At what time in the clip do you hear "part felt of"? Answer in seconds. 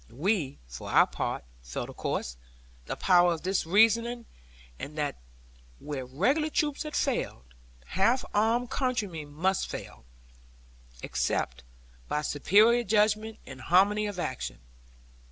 1.05-1.95